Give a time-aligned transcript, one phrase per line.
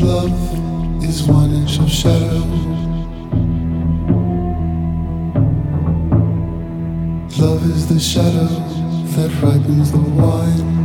[0.00, 2.38] love is one inch of shadow.
[7.38, 8.48] Love is the shadow
[9.14, 10.83] that ripens the wine.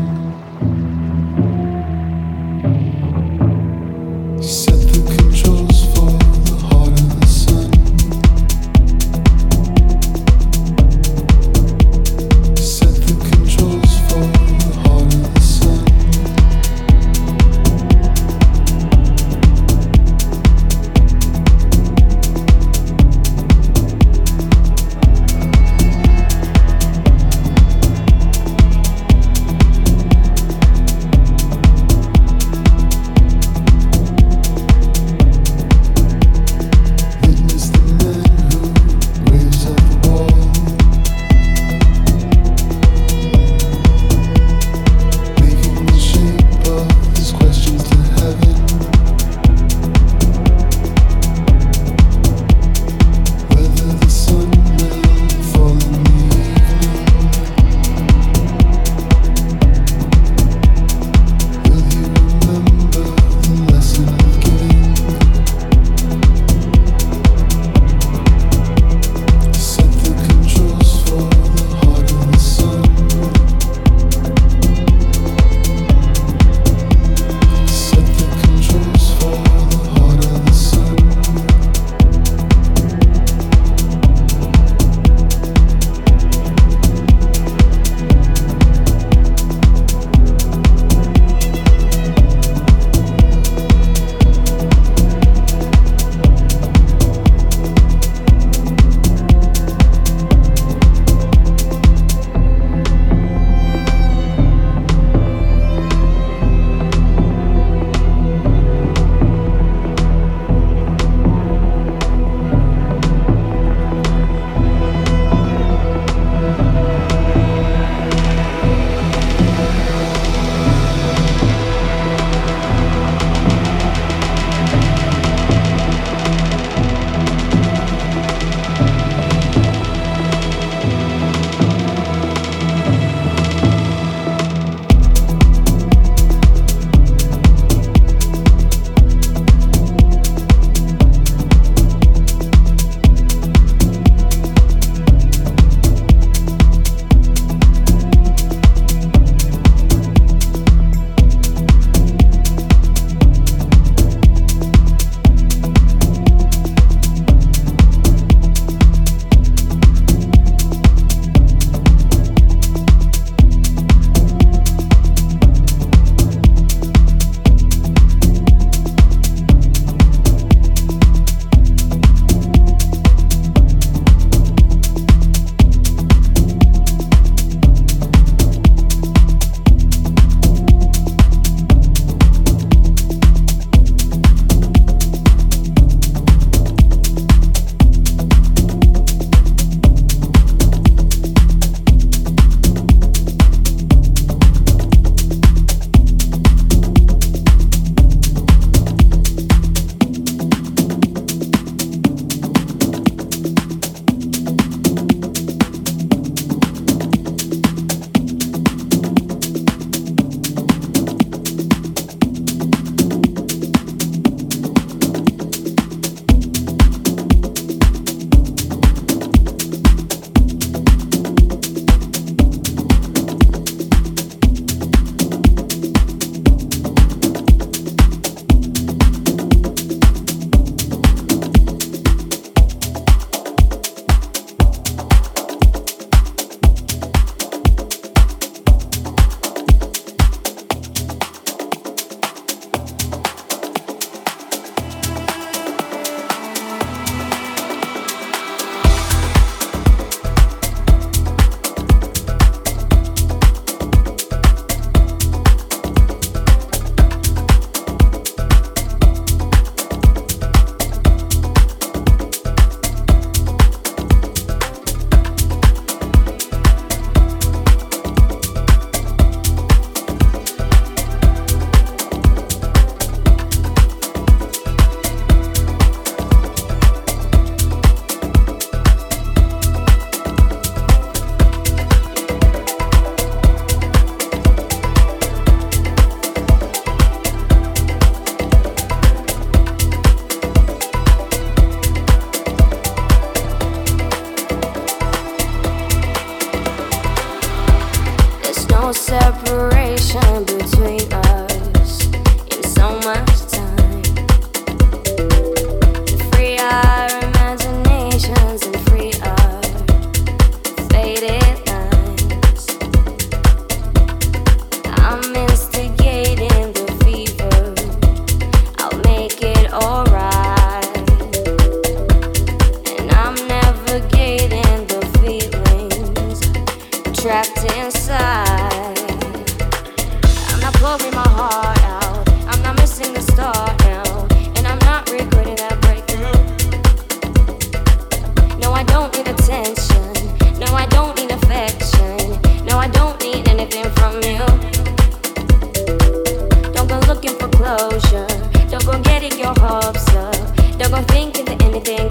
[347.69, 350.33] Don't go getting your hopes up.
[350.79, 352.08] Don't go thinking that anything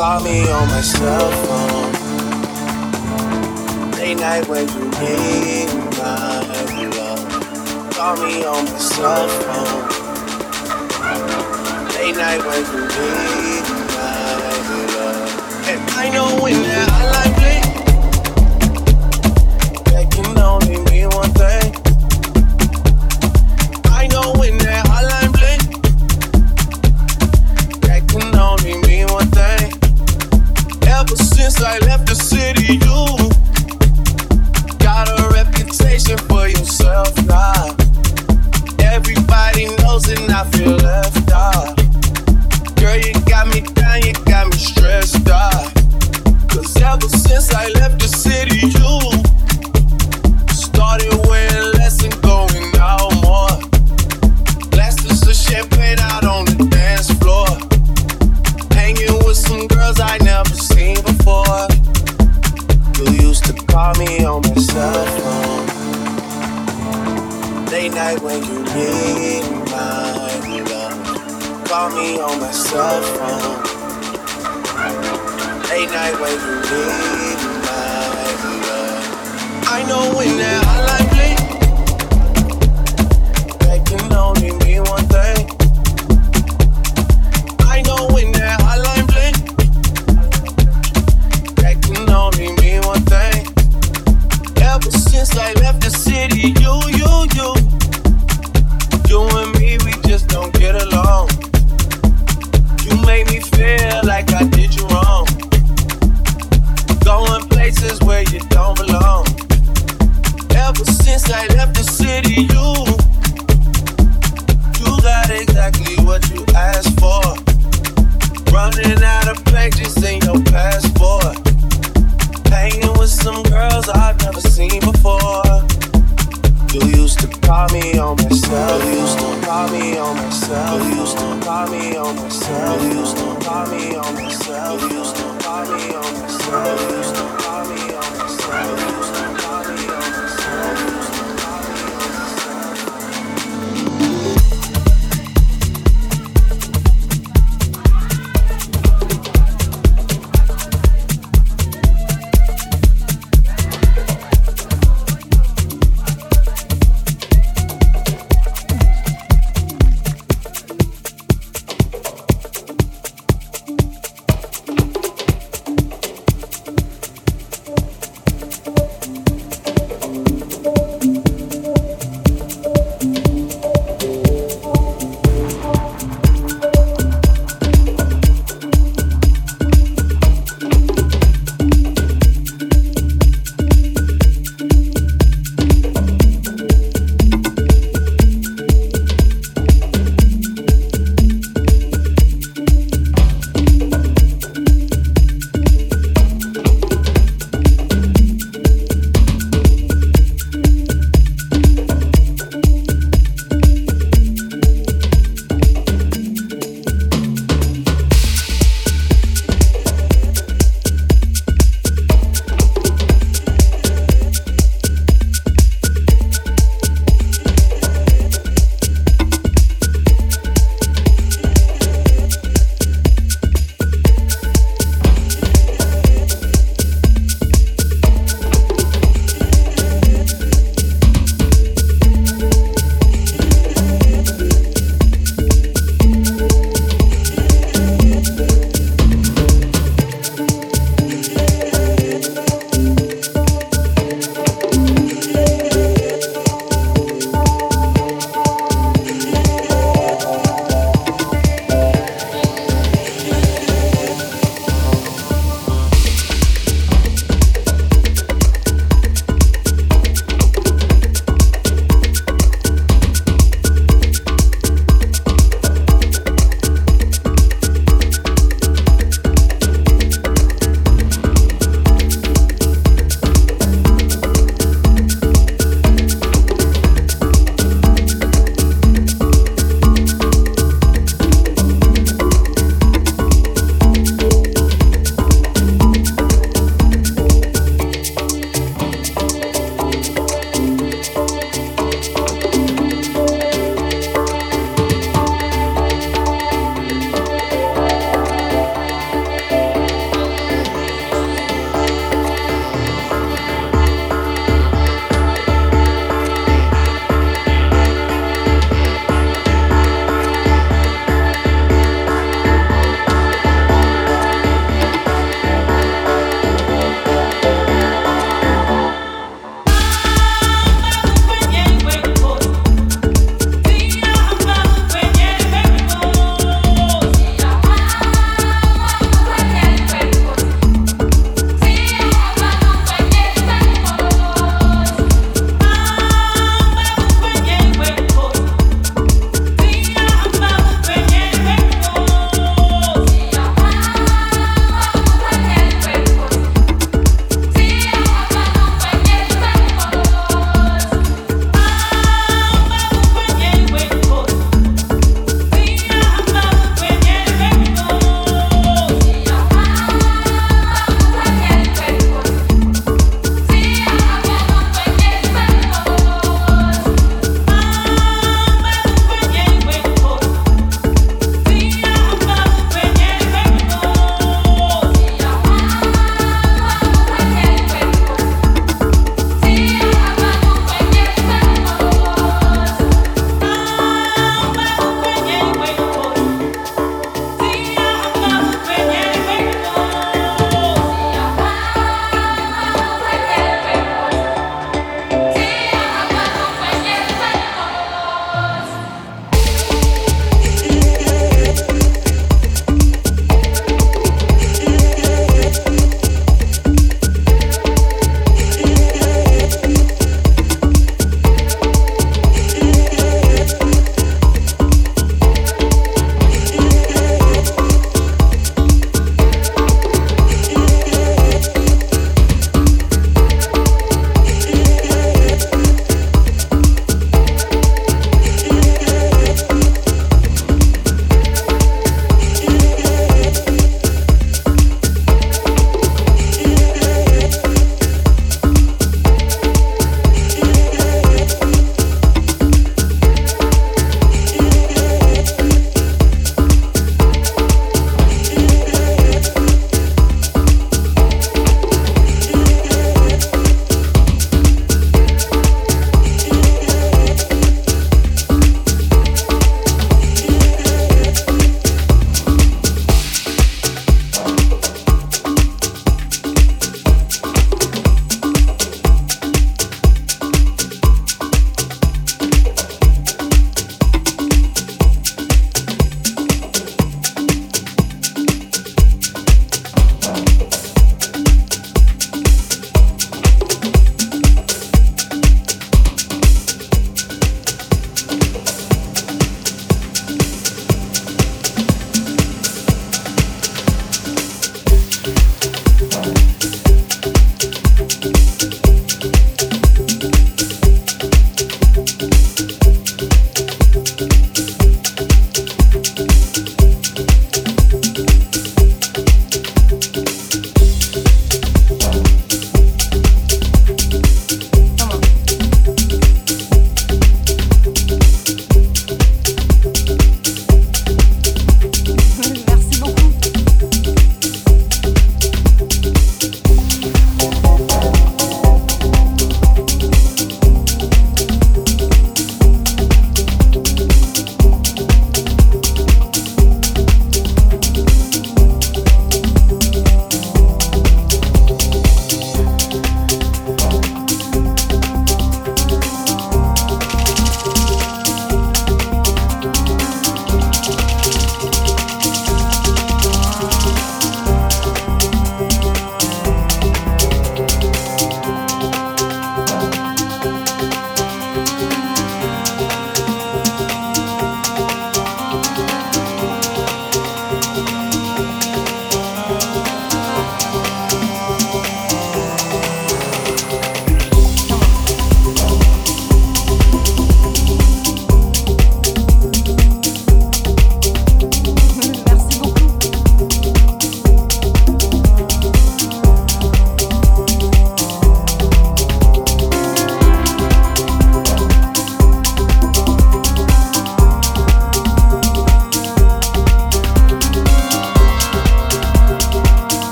[0.00, 0.49] call me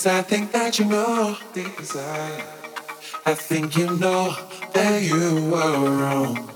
[0.00, 1.36] Deep inside, think that you know.
[1.52, 2.42] Deep inside,
[3.26, 4.34] I think you know
[4.72, 6.50] that you were wrong.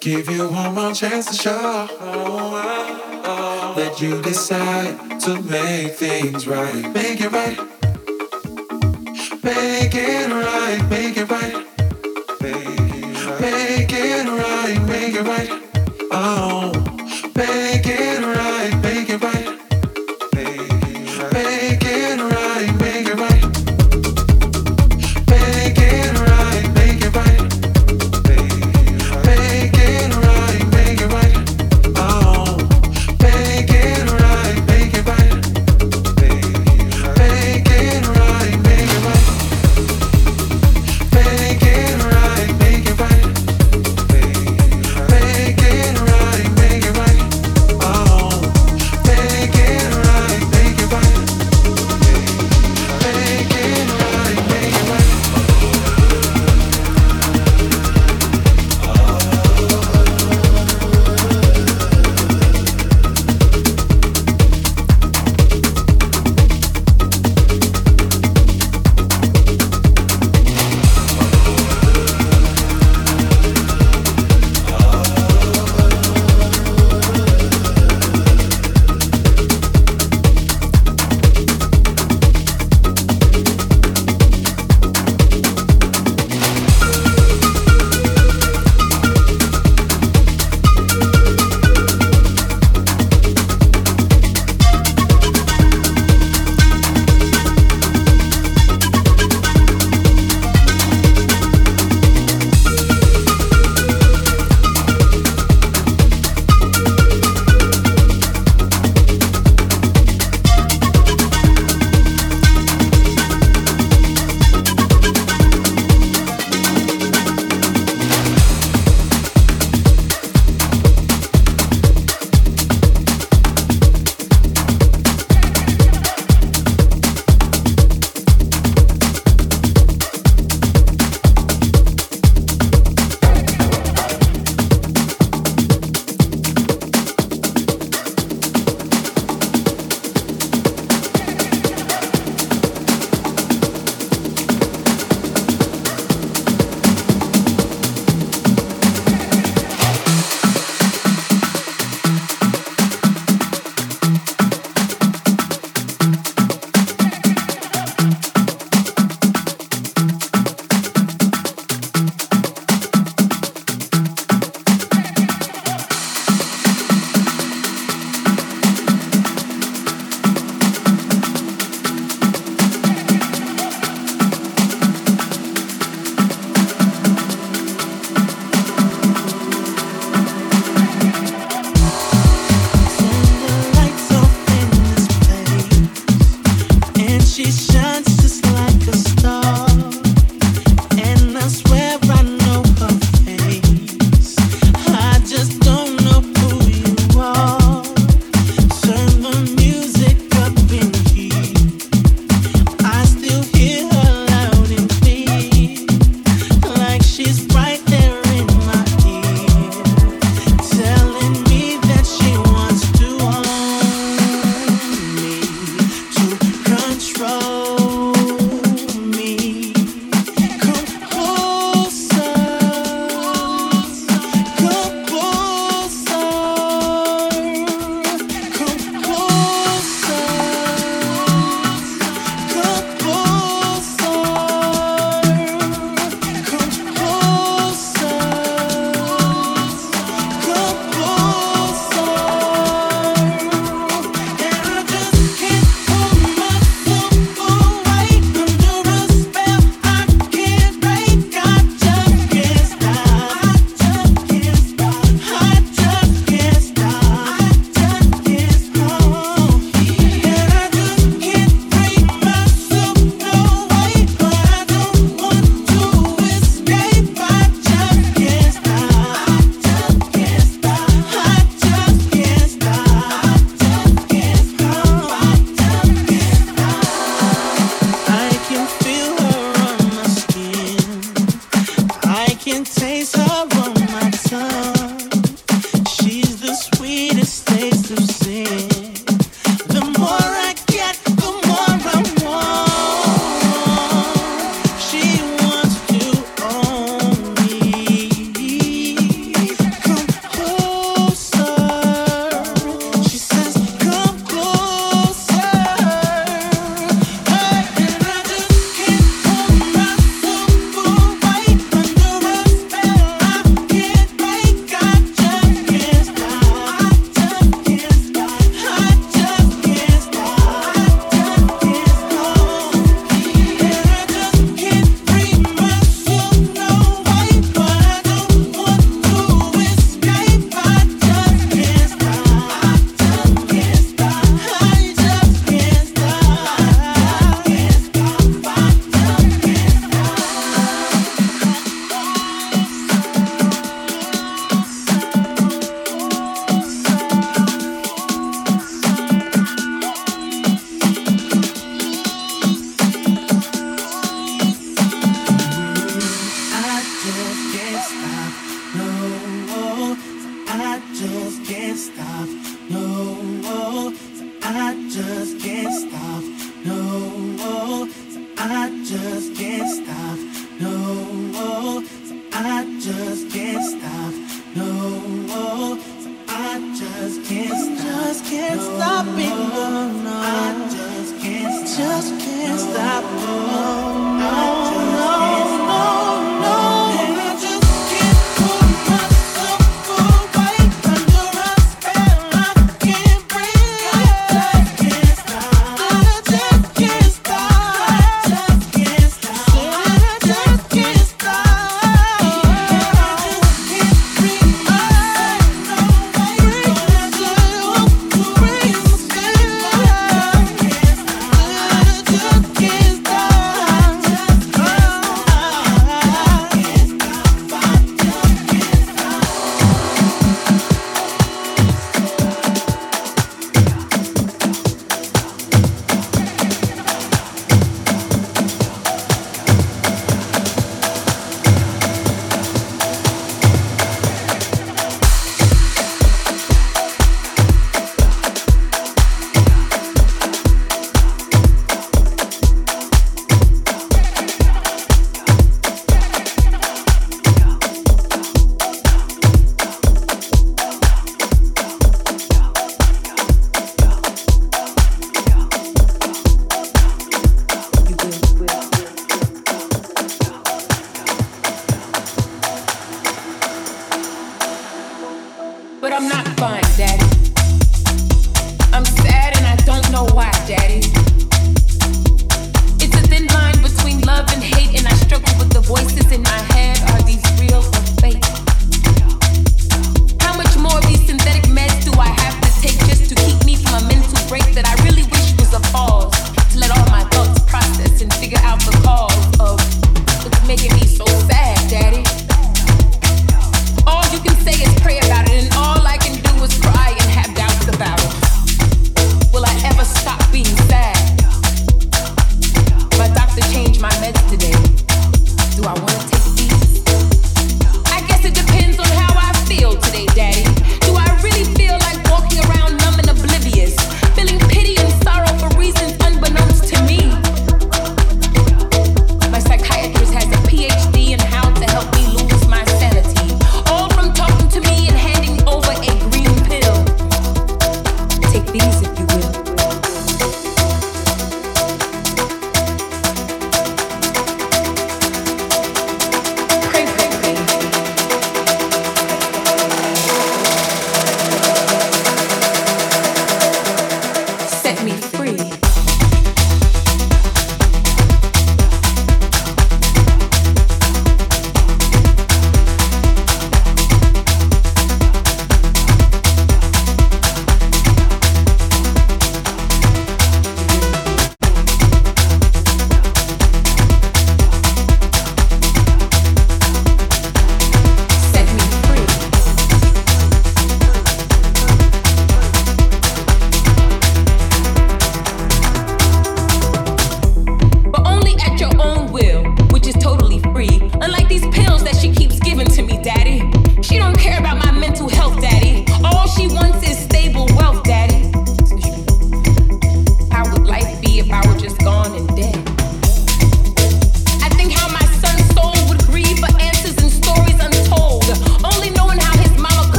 [0.00, 1.86] Give you one more chance to show.
[3.76, 6.90] Let you decide to make things right.
[6.94, 7.75] Make it right.